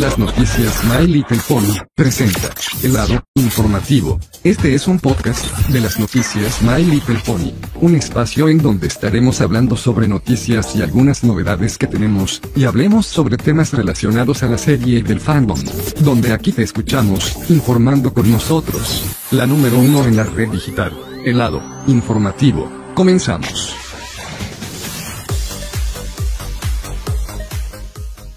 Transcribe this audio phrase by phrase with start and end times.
[0.00, 2.50] Las noticias My Little Pony presenta
[2.82, 4.20] el lado informativo.
[4.44, 7.50] Este es un podcast de las noticias My Little Pony,
[7.80, 13.06] un espacio en donde estaremos hablando sobre noticias y algunas novedades que tenemos, y hablemos
[13.06, 15.58] sobre temas relacionados a la serie del fandom,
[16.00, 19.02] donde aquí te escuchamos, informando con nosotros.
[19.30, 20.92] La número uno en la red digital,
[21.24, 22.70] el lado informativo.
[22.94, 23.85] Comenzamos.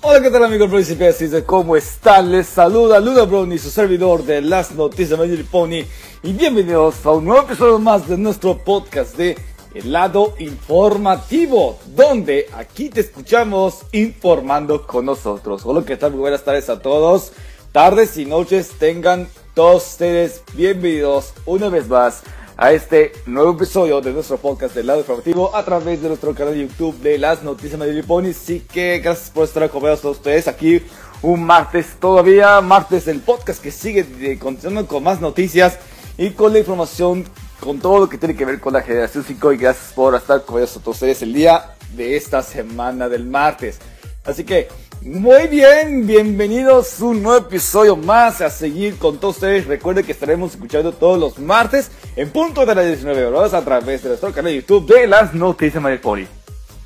[0.09, 1.44] Hola, ¿qué tal amigos principiantes?
[1.44, 2.31] ¿Cómo están?
[2.31, 5.86] Les saluda Luna Brownie, su servidor de las noticias de Pony.
[6.23, 9.38] Y bienvenidos a un nuevo episodio más de nuestro podcast de
[9.76, 15.62] El lado informativo, donde aquí te escuchamos informando con nosotros.
[15.64, 16.14] Hola, ¿qué tal?
[16.14, 17.31] Muy buenas tardes a todos.
[17.72, 22.23] Tardes y noches tengan todos ustedes bienvenidos una vez más
[22.62, 26.54] a este nuevo episodio de nuestro podcast del lado informativo a través de nuestro canal
[26.54, 28.31] de YouTube de las noticias de Pony.
[28.31, 30.84] Así que gracias por estar acompañados todos ustedes aquí
[31.22, 35.80] un martes todavía, martes del podcast que sigue continuando con más noticias
[36.17, 37.23] y con la información,
[37.61, 40.44] con todo lo que tiene que ver con la generación 5 y gracias por estar
[40.44, 43.80] con todos ustedes el día de esta semana del martes.
[44.25, 44.67] Así que
[45.02, 49.66] muy bien, bienvenidos a un nuevo episodio más a seguir con todos ustedes.
[49.66, 54.04] Recuerden que estaremos escuchando todos los martes en punto de las 19 horas a través
[54.04, 56.28] de nuestro canal de YouTube de las noticias Mario Poli.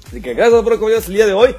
[0.08, 1.56] Así que gracias por acompañarnos el día de hoy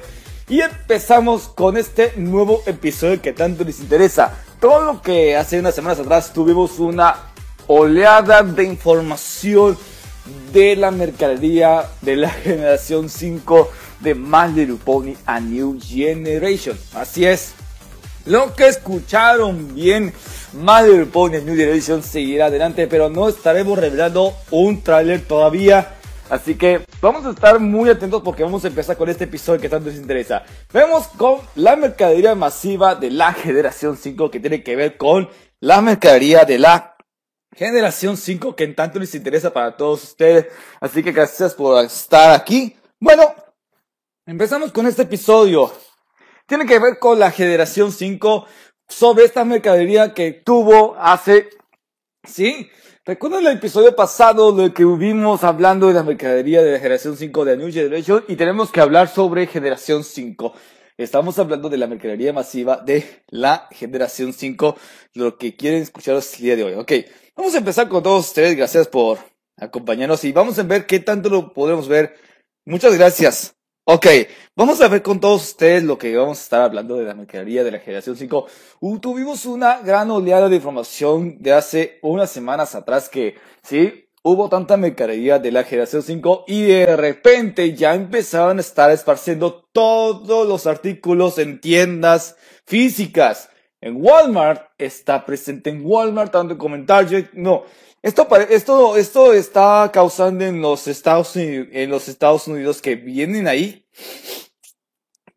[0.47, 4.33] y empezamos con este nuevo episodio que tanto les interesa.
[4.59, 7.15] Todo lo que hace unas semanas atrás tuvimos una
[7.67, 9.77] oleada de información
[10.53, 16.77] de la mercadería de la generación 5 de My Pony a New Generation.
[16.93, 17.53] Así es.
[18.25, 20.13] Lo que escucharon bien,
[20.55, 25.95] Little Pony New Generation seguirá adelante, pero no estaremos revelando un tráiler todavía.
[26.29, 29.69] Así que vamos a estar muy atentos porque vamos a empezar con este episodio que
[29.69, 30.43] tanto les interesa.
[30.73, 35.81] Vemos con la mercadería masiva de la generación 5 que tiene que ver con la
[35.81, 36.95] mercadería de la
[37.51, 40.47] generación 5 que en tanto les interesa para todos ustedes.
[40.79, 42.75] Así que gracias por estar aquí.
[42.99, 43.35] Bueno,
[44.27, 45.71] Empezamos con este episodio.
[46.47, 48.47] Tiene que ver con la generación 5
[48.87, 51.49] sobre esta mercadería que tuvo hace...
[52.23, 52.69] ¿Sí?
[53.05, 57.45] ¿Recuerdan el episodio pasado lo que vimos hablando de la mercadería de la generación 5
[57.45, 58.25] de New Generation?
[58.27, 60.53] Y tenemos que hablar sobre generación 5.
[60.97, 64.75] Estamos hablando de la mercadería masiva de la generación 5,
[65.13, 66.73] lo que quieren escuchar el día de hoy.
[66.73, 66.91] Ok,
[67.35, 68.55] vamos a empezar con todos ustedes.
[68.55, 69.19] Gracias por
[69.57, 72.15] acompañarnos y vamos a ver qué tanto lo podemos ver.
[72.65, 73.54] Muchas gracias.
[73.87, 74.07] Ok,
[74.55, 77.63] vamos a ver con todos ustedes lo que vamos a estar hablando de la mercadería
[77.63, 78.47] de la generación 5.
[78.79, 84.49] Uh, tuvimos una gran oleada de información de hace unas semanas atrás que, sí, hubo
[84.49, 90.47] tanta mercadería de la generación 5 y de repente ya empezaron a estar esparciendo todos
[90.47, 93.51] los artículos en tiendas físicas.
[93.81, 96.87] En Walmart está presente en Walmart, tanto como en
[97.33, 97.65] no.
[98.05, 103.47] Esto, esto, esto está causando en los, Estados Unidos, en los Estados Unidos que vienen
[103.47, 103.87] ahí.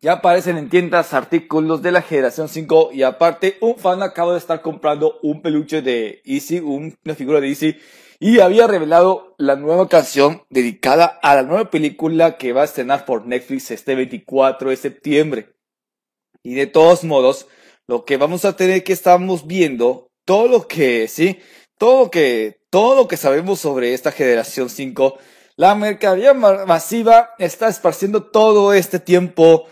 [0.01, 4.37] Ya aparecen en tiendas artículos de la generación 5 y aparte un fan acaba de
[4.37, 7.75] estar comprando un peluche de Easy, una figura de Easy
[8.19, 13.03] y había revelado la nueva canción dedicada a la nueva película que va a estrenar
[13.03, 15.55] por Netflix este 24 de septiembre.
[16.43, 17.47] Y de todos modos,
[17.87, 21.39] lo que vamos a tener que estamos viendo, todo lo que, sí,
[21.79, 25.17] todo lo que todo lo que sabemos sobre esta generación 5,
[25.55, 29.65] la mercadería masiva está esparciendo todo este tiempo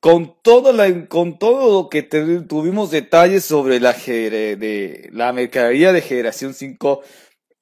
[0.00, 6.00] con todo, la, con todo lo que tuvimos detalles sobre la, de, la mercadería de
[6.00, 7.02] generación 5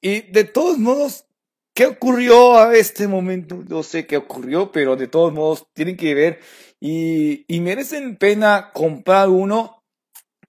[0.01, 1.25] y de todos modos,
[1.73, 3.63] ¿qué ocurrió a este momento?
[3.67, 6.39] No sé qué ocurrió, pero de todos modos tienen que ver
[6.79, 9.83] y merecen pena comprar uno.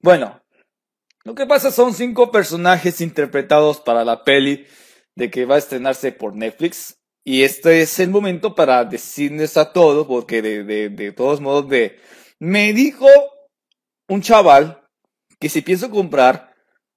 [0.01, 0.41] Bueno,
[1.29, 4.67] lo que pasa son cinco personajes interpretados para la peli
[5.15, 6.97] de que va a estrenarse por Netflix.
[7.23, 12.01] Y este es el momento para decirles a todos, porque de, de, todos modos de,
[12.39, 13.07] me dijo
[14.09, 14.83] un chaval
[15.39, 16.55] que si pienso comprar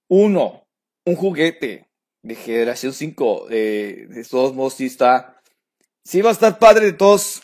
[0.10, 0.66] uno,
[1.06, 1.90] un juguete
[2.24, 5.42] de generación 5, de todos modos sí está,
[6.06, 7.42] sí va a estar padre de todos,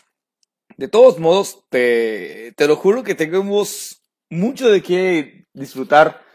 [0.78, 4.00] de todos modos, te, te lo juro que tenemos
[4.30, 6.26] mucho de qué disfrutar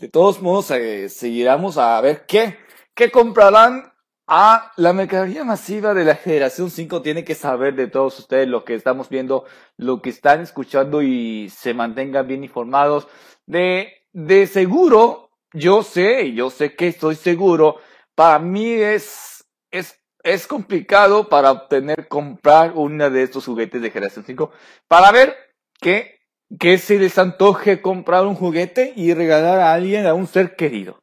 [0.00, 2.56] de todos modos, eh, seguiremos a ver qué,
[2.94, 3.92] qué comprarán
[4.26, 8.64] a la mercadería masiva de la generación 5 tiene que saber de todos ustedes lo
[8.64, 9.46] que estamos viendo,
[9.78, 13.08] lo que están escuchando y se mantengan bien informados.
[13.46, 17.76] De, de seguro, yo sé, yo sé que estoy seguro,
[18.14, 24.26] para mí es, es, es complicado para obtener, comprar una de estos juguetes de generación
[24.26, 24.52] 5
[24.86, 25.34] para ver
[25.80, 26.17] qué
[26.58, 31.02] que se les antoje comprar un juguete y regalar a alguien, a un ser querido.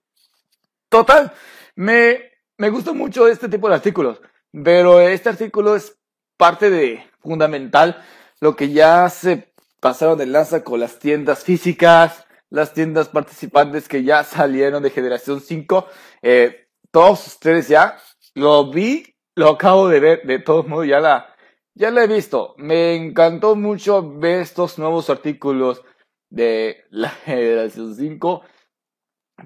[0.90, 1.34] Total,
[1.76, 4.22] me, me gusta mucho este tipo de artículos,
[4.52, 5.98] pero este artículo es
[6.38, 8.04] parte de fundamental
[8.40, 14.04] lo que ya se pasaron de lanza con las tiendas físicas, las tiendas participantes que
[14.04, 15.88] ya salieron de generación 5.
[16.22, 17.98] Eh, todos ustedes ya
[18.34, 21.35] lo vi, lo acabo de ver, de todos modos ya la,
[21.76, 22.56] ya la he visto.
[22.58, 25.84] Me encantó mucho ver estos nuevos artículos
[26.30, 28.44] de la generación 5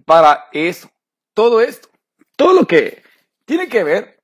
[0.06, 0.90] para eso.
[1.34, 1.90] Todo esto,
[2.36, 3.04] todo lo que
[3.46, 4.24] tiene que ver,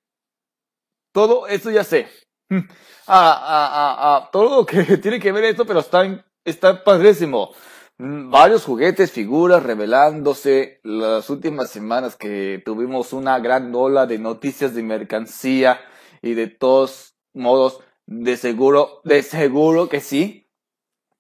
[1.11, 2.07] todo esto ya sé.
[3.07, 7.51] Ah, ah, ah, todo lo que tiene que ver esto, pero está, está padrísimo.
[7.99, 10.79] Varios juguetes, figuras revelándose.
[10.81, 15.79] Las últimas semanas que tuvimos una gran ola de noticias de mercancía
[16.23, 20.49] y de todos modos, de seguro, de seguro que sí.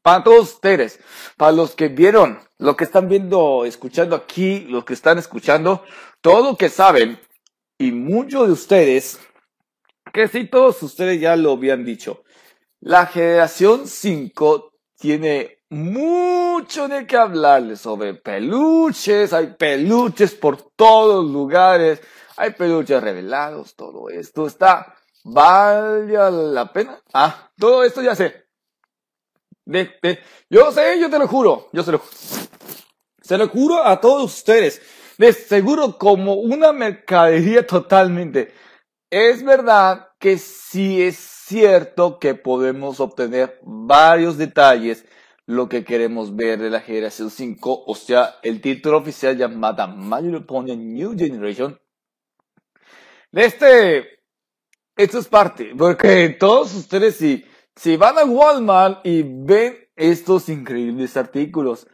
[0.01, 0.99] Para todos ustedes,
[1.35, 5.83] para los que vieron, lo que están viendo, escuchando aquí, los que están escuchando,
[6.21, 7.19] todo lo que saben,
[7.79, 9.19] y muchos de ustedes,
[10.13, 12.23] que sí, todos ustedes ya lo habían dicho.
[12.79, 21.99] La generación 5 tiene mucho de qué hablarles sobre peluches, hay peluches por todos lugares,
[22.37, 24.95] hay peluches revelados, todo esto está
[25.27, 26.05] ¿Vale
[26.53, 27.01] la pena?
[27.11, 28.45] Ah, todo esto ya sé.
[29.65, 30.19] De, de,
[30.51, 32.01] yo sé, yo te lo juro, yo se lo,
[33.21, 34.83] se lo juro a todos ustedes.
[35.17, 38.53] De seguro como una mercadería totalmente.
[39.09, 45.05] Es verdad que sí es cierto que podemos obtener varios detalles
[45.47, 50.45] lo que queremos ver de la generación 5, o sea, el título oficial llamada Mario
[50.47, 51.79] New Generation.
[53.31, 54.14] De este
[54.95, 57.45] esto es parte, porque todos ustedes si,
[57.75, 61.87] si van a Walmart y ven estos increíbles artículos,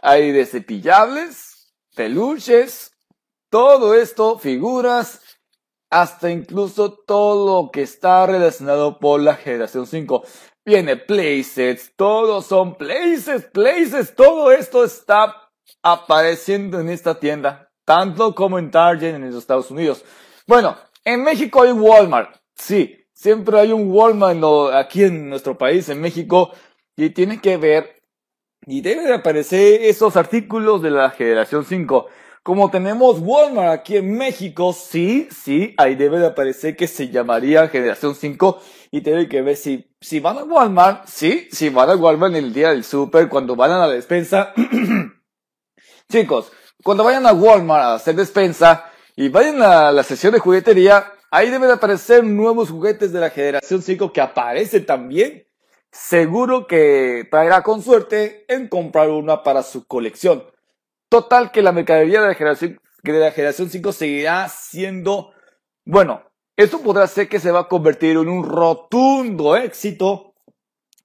[0.00, 2.92] hay de cepillables, peluches,
[3.50, 5.20] todo esto, figuras,
[5.90, 10.24] hasta incluso todo lo que está relacionado por la generación 5.
[10.64, 15.50] Viene playsets, todos son playsets, playsets, todo esto está
[15.82, 20.04] apareciendo en esta tienda, tanto como en Target en los Estados Unidos.
[20.46, 26.00] Bueno, en México hay Walmart, Sí, siempre hay un Walmart aquí en nuestro país, en
[26.00, 26.52] México,
[26.96, 28.02] y tiene que ver,
[28.66, 32.06] y debe de aparecer esos artículos de la generación 5.
[32.42, 37.68] Como tenemos Walmart aquí en México, sí, sí, ahí debe de aparecer que se llamaría
[37.68, 38.60] generación 5
[38.92, 42.44] y tiene que ver si, si van a Walmart, sí, si van a Walmart en
[42.44, 44.54] el día del super, cuando van a la despensa.
[46.10, 51.12] Chicos, cuando vayan a Walmart a hacer despensa y vayan a la sesión de juguetería,
[51.36, 55.46] Ahí deben aparecer nuevos juguetes de la generación 5 que aparece también.
[55.92, 60.46] Seguro que traerá con suerte en comprar una para su colección.
[61.10, 65.34] Total que la mercadería de la generación, de la generación 5 seguirá siendo,
[65.84, 66.22] bueno,
[66.56, 70.36] esto podrá ser que se va a convertir en un rotundo éxito.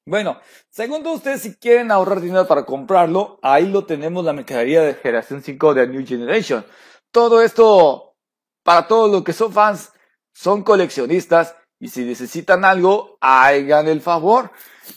[0.06, 0.40] Bueno,
[0.70, 5.44] según ustedes, si quieren ahorrar dinero para comprarlo, ahí lo tenemos la mercadería de generación
[5.44, 6.66] 5 de New Generation.
[7.12, 8.16] Todo esto,
[8.64, 9.92] para todos los que son fans
[10.34, 14.52] son coleccionistas y si necesitan algo, hagan el favor.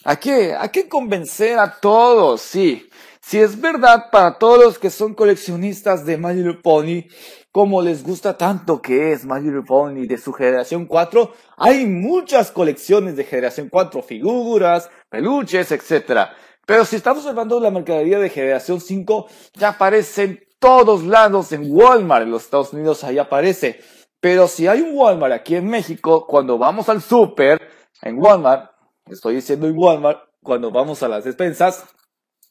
[0.04, 0.54] ¿A qué?
[0.54, 2.42] ¿A qué convencer a todos?
[2.42, 2.88] Sí.
[3.20, 7.04] Si es verdad para todos los que son coleccionistas de My Little Pony,
[7.50, 12.50] como les gusta tanto que es My Little Pony de su generación 4, hay muchas
[12.50, 16.28] colecciones de generación 4, figuras, peluches, etc.
[16.66, 21.52] Pero si estamos hablando de la mercadería de generación 5, ya aparece en todos lados,
[21.52, 23.80] en Walmart, en los Estados Unidos, ahí aparece.
[24.24, 27.60] Pero si hay un Walmart aquí en México, cuando vamos al súper,
[28.00, 28.70] en Walmart,
[29.04, 31.84] estoy diciendo en Walmart, cuando vamos a las despensas,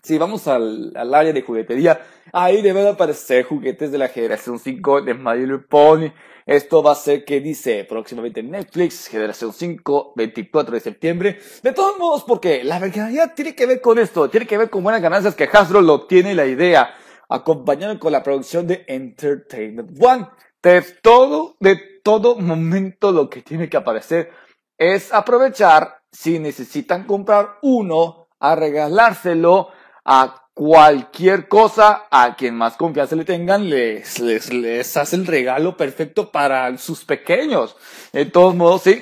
[0.03, 1.99] si vamos al, área de juguetería,
[2.31, 6.13] ahí deben aparecer juguetes de la generación 5 de My Little Pony.
[6.45, 11.39] Esto va a ser que dice próximamente Netflix, generación 5, 24 de septiembre.
[11.63, 14.83] De todos modos, porque la mercadería tiene que ver con esto, tiene que ver con
[14.83, 16.93] buenas ganancias que Hasbro lo tiene la idea,
[17.29, 20.27] acompañado con la producción de Entertainment One
[20.63, 24.31] de todo, de todo momento lo que tiene que aparecer
[24.77, 29.69] es aprovechar si necesitan comprar uno a regalárselo
[30.05, 35.75] a cualquier cosa a quien más confianza le tengan les, les, les hace el regalo
[35.75, 37.75] perfecto para sus pequeños.
[38.11, 39.01] De todos modos, sí.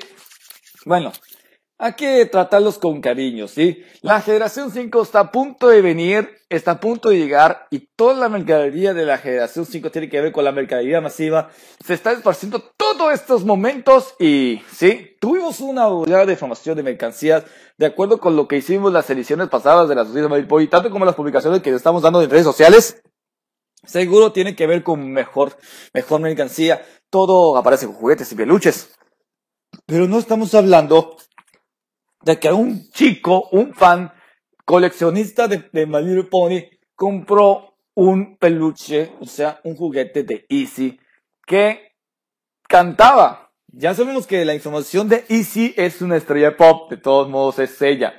[0.86, 1.12] Bueno,
[1.84, 3.84] hay que tratarlos con cariño, ¿sí?
[4.04, 8.14] La generación 5 está a punto de venir, está a punto de llegar y toda
[8.14, 11.50] la mercadería de la generación 5 tiene que ver con la mercadería masiva.
[11.84, 17.46] Se está esparciendo todos estos momentos y, sí, tuvimos una oleada de información de mercancías
[17.80, 20.92] de acuerdo con lo que hicimos las ediciones pasadas de la Sociedad de y tanto
[20.92, 23.02] como las publicaciones que estamos dando en redes sociales.
[23.84, 25.58] Seguro tiene que ver con mejor,
[25.96, 26.86] mejor mercancía.
[27.10, 28.92] Todo aparece con juguetes y peluches.
[29.88, 31.18] Pero no estamos hablando
[32.24, 34.12] de que un chico, un fan,
[34.66, 36.62] coleccionista de, de My Little Pony,
[36.96, 41.00] compró un peluche, o sea, un juguete de Easy,
[41.46, 41.94] que
[42.68, 43.52] cantaba.
[43.68, 47.82] Ya sabemos que la información de Easy es una estrella pop, de todos modos es
[47.82, 48.14] ella.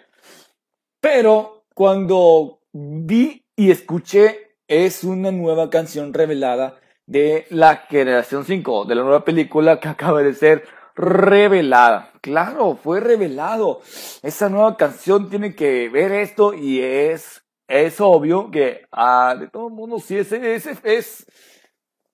[1.00, 8.94] Pero cuando vi y escuché, es una nueva canción revelada de la generación 5, de
[8.94, 12.12] la nueva película que acaba de ser revelada.
[12.20, 13.80] Claro, fue revelado.
[14.22, 19.70] Esa nueva canción tiene que ver esto y es, es obvio que ah, de todo
[19.70, 21.26] mundo sí es, es, es,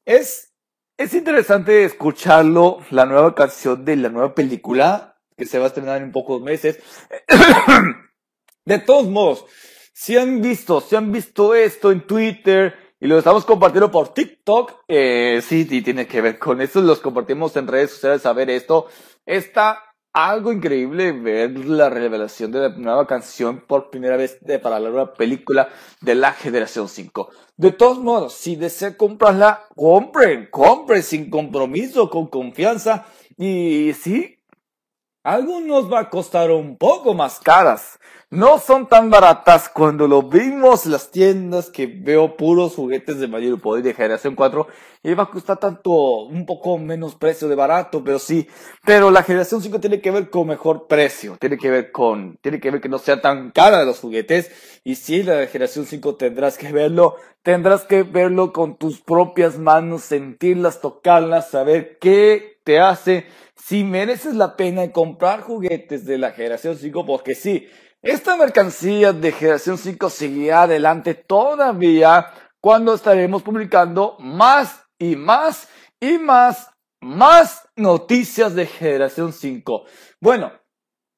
[0.04, 0.54] es,
[0.97, 6.02] es interesante escucharlo, la nueva canción de la nueva película que se va a estrenar
[6.02, 6.78] en pocos meses.
[8.64, 9.47] de todos modos,
[9.92, 14.84] si han visto, si han visto esto en Twitter, y lo estamos compartiendo por TikTok.
[14.88, 16.80] Eh, sí, sí, tiene que ver con eso.
[16.80, 18.88] Los compartimos en redes sociales a ver esto.
[19.24, 24.80] Está algo increíble ver la revelación de la nueva canción por primera vez de, para
[24.80, 25.68] la nueva película
[26.00, 27.30] de la generación 5.
[27.56, 33.06] De todos modos, si desean comprarla, compren, compren sin compromiso, con confianza.
[33.36, 34.38] Y sí,
[35.28, 37.99] algo nos va a costar un poco más caras.
[38.30, 39.68] No son tan baratas.
[39.68, 44.66] Cuando lo vimos las tiendas que veo puros juguetes de mayor poder de generación 4
[45.02, 48.49] y va a costar tanto un poco menos precio de barato, pero sí,
[48.85, 52.58] pero la generación 5 tiene que ver con mejor precio, tiene que ver con, tiene
[52.58, 54.50] que ver que no sea tan cara los juguetes.
[54.82, 60.02] Y sí, la generación 5 tendrás que verlo, tendrás que verlo con tus propias manos,
[60.02, 67.06] sentirlas, tocarlas, saber qué hace, si mereces la pena comprar juguetes de la generación 5
[67.06, 67.66] porque sí,
[68.02, 75.68] esta mercancía de generación 5 seguirá adelante todavía cuando estaremos publicando más y más
[76.00, 76.70] y más,
[77.00, 79.84] más noticias de generación 5.
[80.20, 80.52] Bueno,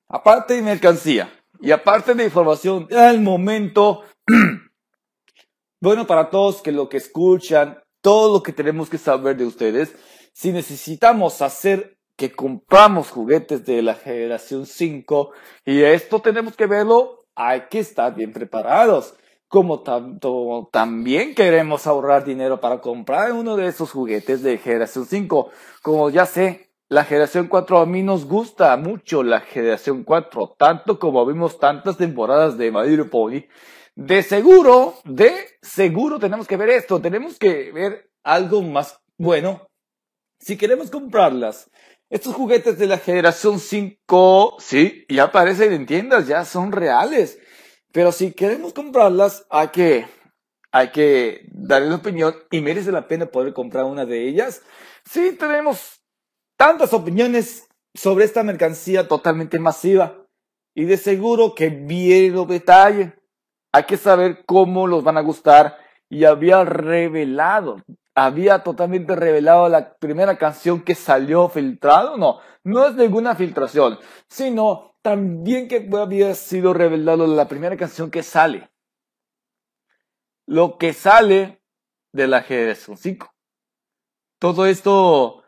[0.08, 4.04] aparte de mercancía y aparte de información al momento,
[5.80, 9.94] bueno, para todos que lo que escuchan, todo lo que tenemos que saber de ustedes,
[10.40, 15.32] si necesitamos hacer que compramos juguetes de la generación 5
[15.66, 19.14] y esto tenemos que verlo, hay que estar bien preparados.
[19.48, 25.50] Como tanto también queremos ahorrar dinero para comprar uno de esos juguetes de generación 5.
[25.82, 30.98] Como ya sé, la generación 4 a mí nos gusta mucho la generación 4, tanto
[30.98, 33.42] como vimos tantas temporadas de My Pony.
[33.94, 39.69] De seguro, de seguro tenemos que ver esto, tenemos que ver algo más bueno.
[40.40, 41.70] Si queremos comprarlas
[42.08, 47.38] estos juguetes de la generación 5, sí, ya aparecen en tiendas, ya son reales.
[47.92, 50.06] Pero si queremos comprarlas, hay que,
[50.72, 54.62] hay que darle una opinión y merece la pena poder comprar una de ellas.
[55.04, 56.00] Sí, tenemos
[56.56, 60.26] tantas opiniones sobre esta mercancía totalmente masiva.
[60.74, 63.12] Y de seguro que viene detalle.
[63.72, 65.76] Hay que saber cómo los van a gustar.
[66.08, 67.76] Y había revelado
[68.14, 72.16] había totalmente revelado la primera canción que salió filtrado.
[72.16, 73.98] No, no es ninguna filtración,
[74.28, 78.70] sino también que había sido revelado la primera canción que sale.
[80.46, 81.62] Lo que sale
[82.12, 83.32] de la generación 5.
[84.38, 85.44] Todo esto,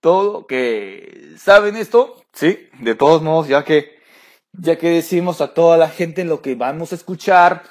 [0.00, 4.00] todo que saben esto, sí, de todos modos, ya que,
[4.52, 7.62] ya que decimos a toda la gente lo que vamos a escuchar,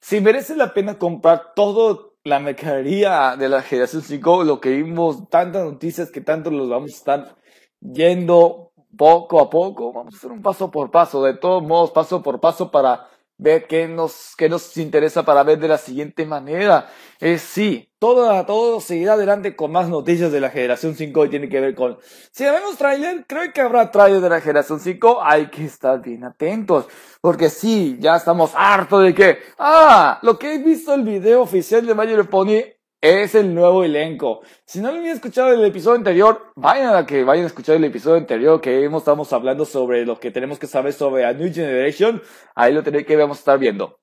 [0.00, 5.28] si merece la pena comprar todo la mercadería de la generación 5, lo que vimos,
[5.28, 7.36] tantas noticias que tanto los vamos a estar
[7.80, 12.22] yendo poco a poco, vamos a hacer un paso por paso, de todos modos, paso
[12.22, 13.08] por paso para
[13.38, 16.90] ver qué nos, qué nos interesa para ver de la siguiente manera.
[17.20, 21.48] Es sí, todo, todo seguirá adelante con más noticias de la generación 5 y tiene
[21.48, 21.98] que ver con,
[22.30, 26.24] si vemos trailer, creo que habrá trailer de la generación 5, hay que estar bien
[26.24, 26.86] atentos,
[27.20, 31.86] porque sí, ya estamos hartos de que, ah, lo que he visto el video oficial
[31.86, 34.40] de Mayor Pony es el nuevo elenco.
[34.64, 37.84] Si no lo habían escuchado el episodio anterior, vayan a que vayan a escuchar el
[37.84, 41.52] episodio anterior que hemos, estamos hablando sobre lo que tenemos que saber sobre a New
[41.52, 42.22] Generation.
[42.54, 44.00] Ahí lo tenéis que vamos a estar viendo.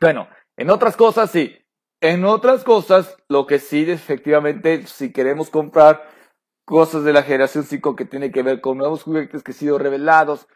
[0.00, 1.56] Bueno, en otras cosas sí.
[2.02, 6.08] En otras cosas, lo que sí, efectivamente, si queremos comprar
[6.64, 9.78] cosas de la generación 5 que tiene que ver con nuevos juguetes que han sido
[9.78, 10.46] revelados,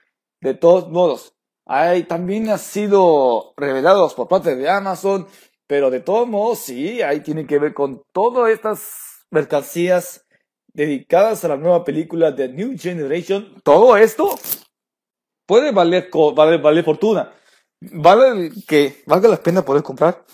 [0.40, 5.26] de todos modos, hay, también ha sido revelados por parte de Amazon,
[5.66, 10.24] pero de todos modos, sí, ahí tiene que ver con todas estas mercancías
[10.72, 13.60] dedicadas a la nueva película de New Generation.
[13.62, 14.34] Todo esto
[15.46, 17.32] puede valer, valer, valer fortuna.
[17.80, 20.24] Vale que valga la pena poder comprar.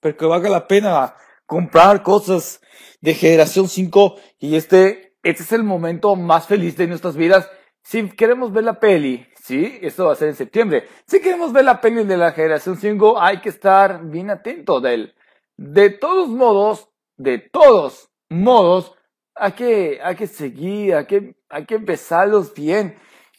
[0.00, 1.14] Pero que valga la pena
[1.46, 2.60] comprar cosas
[3.00, 7.50] de generación 5 y este, este es el momento más feliz de nuestras vidas.
[7.82, 10.86] Si queremos ver la peli, sí, esto va a ser en septiembre.
[11.06, 14.94] Si queremos ver la peli de la generación 5, hay que estar bien atento de
[14.94, 15.14] él.
[15.56, 18.94] De todos modos, de todos modos,
[19.34, 22.96] hay que, hay que seguir, hay que, hay que empezarlos bien.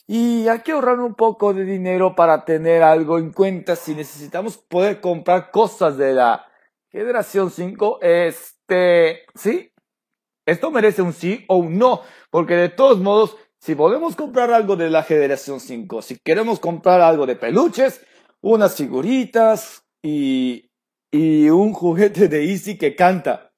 [0.07, 4.57] Y hay que ahorrar un poco de dinero para tener algo en cuenta si necesitamos
[4.57, 6.47] poder comprar cosas de la
[6.91, 7.99] generación 5.
[8.01, 9.71] Este, sí,
[10.47, 12.01] esto merece un sí o un no,
[12.31, 17.01] porque de todos modos, si podemos comprar algo de la generación 5, si queremos comprar
[17.01, 18.01] algo de peluches,
[18.41, 20.69] unas figuritas y,
[21.11, 23.49] y un juguete de Easy que canta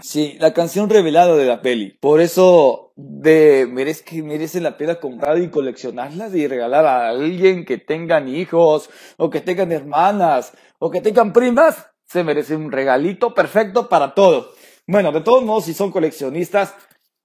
[0.00, 1.90] Sí, la canción revelada de la peli.
[2.00, 7.64] Por eso de, merece, que merece la pena comprar y coleccionarlas y regalar a alguien
[7.64, 11.88] que tengan hijos, o que tengan hermanas, o que tengan primas.
[12.06, 14.54] Se merece un regalito perfecto para todos.
[14.86, 16.74] Bueno, de todos modos, si son coleccionistas,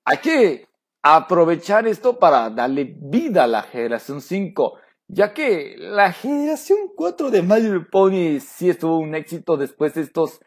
[0.03, 0.65] hay que
[1.03, 4.79] aprovechar esto para darle vida a la generación 5,
[5.09, 10.39] ya que la generación 4 de Mario Pony sí estuvo un éxito después de estos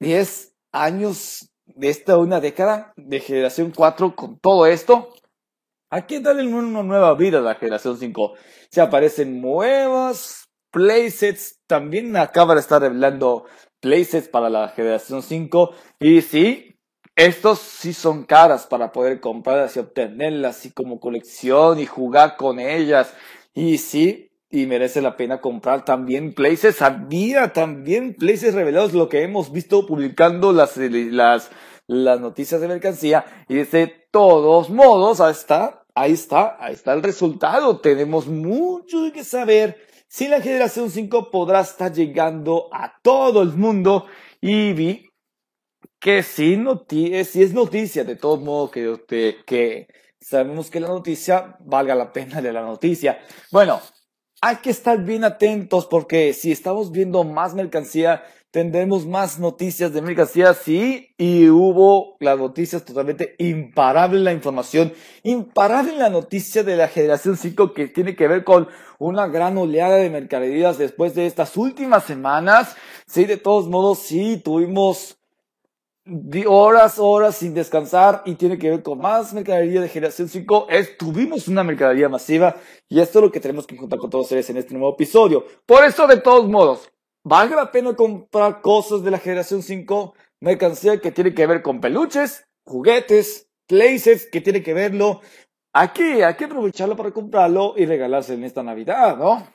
[0.00, 5.14] 10 años de esta una década de generación 4 con todo esto,
[5.90, 8.34] hay que darle una nueva vida a la generación 5.
[8.70, 13.44] Se aparecen nuevas playsets, también acaba de estar revelando
[13.80, 15.70] playsets para la generación 5
[16.00, 16.77] y sí,
[17.18, 22.60] estos sí son caras para poder comprarlas y obtenerlas así como colección y jugar con
[22.60, 23.12] ellas.
[23.54, 26.80] Y sí, y merece la pena comprar también places.
[26.80, 31.50] Había también places revelados, lo que hemos visto publicando las, las,
[31.88, 33.24] las noticias de mercancía.
[33.48, 37.80] Y de todos modos, ahí está, ahí está, ahí está el resultado.
[37.80, 44.06] Tenemos mucho que saber si la generación 5 podrá estar llegando a todo el mundo.
[44.40, 45.07] Y vi
[46.00, 49.88] que si, noti si es noticia, de todos modos, que, que
[50.20, 53.20] sabemos que la noticia valga la pena de la noticia.
[53.50, 53.80] Bueno,
[54.40, 60.00] hay que estar bien atentos porque si estamos viendo más mercancía, tendremos más noticias de
[60.00, 66.88] mercancía, sí, y hubo las noticias totalmente imparable la información, imparable la noticia de la
[66.88, 71.56] generación 5 que tiene que ver con una gran oleada de mercaderías después de estas
[71.56, 72.74] últimas semanas.
[73.06, 75.17] Sí, de todos modos, sí, tuvimos
[76.46, 80.66] horas, horas sin descansar y tiene que ver con más mercadería de generación 5.
[80.70, 82.56] Es, tuvimos una mercadería masiva
[82.88, 85.44] y esto es lo que tenemos que contar con todos ustedes en este nuevo episodio.
[85.66, 86.90] Por eso, de todos modos,
[87.24, 90.14] ¿vale la pena comprar cosas de la generación 5?
[90.40, 95.20] Mercancía que tiene que ver con peluches, juguetes, places que tiene que verlo.
[95.74, 99.46] Aquí hay que aprovecharlo para comprarlo y regalarse en esta Navidad, ¿no?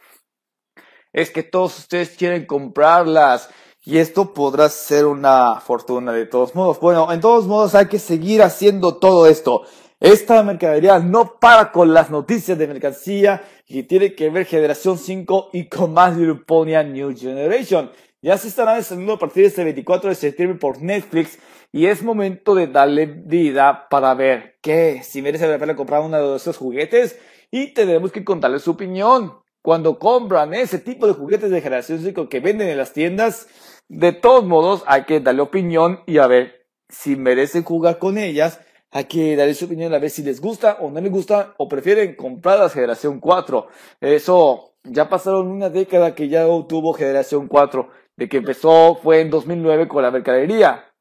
[1.12, 3.50] Es que todos ustedes quieren comprarlas
[3.86, 6.80] y esto podrá ser una fortuna de todos modos.
[6.80, 9.64] Bueno, en todos modos hay que seguir haciendo todo esto.
[10.00, 15.50] Esta mercadería no para con las noticias de mercancía y tiene que ver Generación 5
[15.54, 17.92] y con más Luponia New Generation.
[18.22, 21.40] Ya se estarán estrenando a partir de este 24 de septiembre por Netflix
[21.74, 26.32] y es momento de darle vida para ver qué, si merece la pena comprar uno
[26.32, 27.20] de esos juguetes
[27.52, 29.44] y tenemos que contarles su opinión.
[29.62, 33.48] Cuando compran ese tipo de juguetes de generación 5 que venden en las tiendas,
[33.90, 38.60] de todos modos, hay que darle opinión y a ver si merecen jugar con ellas.
[38.92, 41.68] Hay que darle su opinión a ver si les gusta o no les gusta o
[41.68, 43.68] prefieren comprar la generación 4.
[44.02, 47.90] Eso ya pasaron una década que ya tuvo generación 4.
[48.16, 50.94] De que empezó fue en 2009 con la mercadería.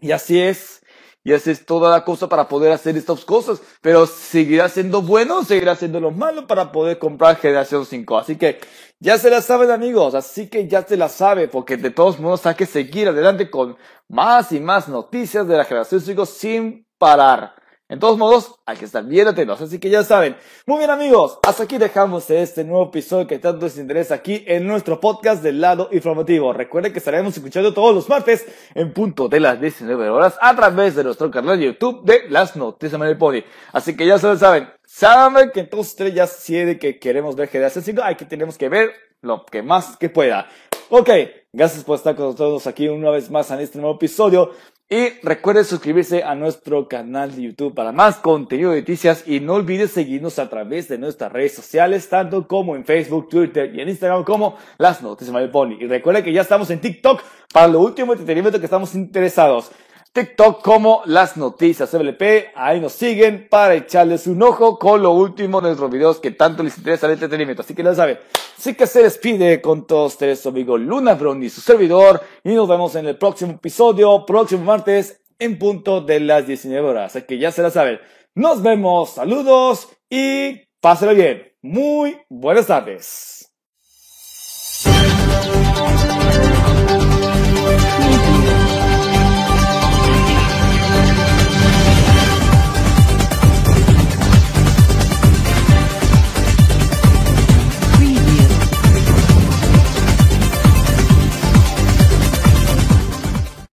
[0.00, 0.82] Y así es
[1.26, 5.74] y haces toda la cosa para poder hacer estas cosas, pero seguirá siendo bueno, seguirá
[5.74, 8.16] siendo lo malo para poder comprar generación 5.
[8.16, 8.60] Así que
[9.00, 12.46] ya se la saben amigos, así que ya se la sabe, porque de todos modos
[12.46, 17.56] hay que seguir adelante con más y más noticias de la generación 5 sin parar.
[17.88, 20.36] En todos modos, hay que estar bien atentos, así que ya saben.
[20.66, 24.66] Muy bien amigos, hasta aquí dejamos este nuevo episodio que tanto les interesa aquí en
[24.66, 26.52] nuestro podcast del lado informativo.
[26.52, 28.44] Recuerden que estaremos escuchando todos los martes
[28.74, 32.56] en punto de las 19 horas a través de nuestro canal de YouTube de Las
[32.56, 33.44] Noticias del Pony.
[33.72, 37.46] Así que ya se lo saben, saben que todos ustedes ya sienten que queremos ver
[37.46, 38.90] Generación 5, hay que tenemos que ver
[39.22, 40.48] lo que más que pueda.
[40.88, 41.10] Ok,
[41.52, 44.52] gracias por estar con nosotros aquí una vez más en este nuevo episodio.
[44.88, 49.54] Y recuerde suscribirse a nuestro canal de YouTube para más contenido de noticias y no
[49.54, 53.88] olvides seguirnos a través de nuestras redes sociales, tanto como en Facebook, Twitter y en
[53.88, 55.78] Instagram como Las Noticias My Pony.
[55.80, 57.20] Y recuerde que ya estamos en TikTok
[57.52, 59.72] para lo último entretenimiento que estamos interesados.
[60.16, 62.52] TikTok como las noticias CBLP.
[62.54, 66.62] Ahí nos siguen para echarles un ojo con lo último de nuestros videos que tanto
[66.62, 67.60] les interesa el entretenimiento.
[67.60, 68.18] Así que ya saben.
[68.56, 72.22] Así que se despide con todos ustedes su amigo Luna Brony, su servidor.
[72.42, 77.14] Y nos vemos en el próximo episodio, próximo martes, en punto de las 19 horas.
[77.14, 78.00] Así que ya se la saben.
[78.34, 81.52] Nos vemos, saludos y pásenlo bien.
[81.60, 83.52] Muy buenas tardes.